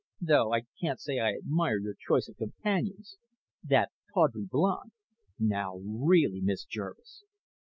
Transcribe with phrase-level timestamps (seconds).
[0.19, 3.17] Though I can't say I admire your choice of companions.
[3.63, 4.93] That tawdry blonde"
[5.39, 7.23] "Now, really, Miss Jervis!"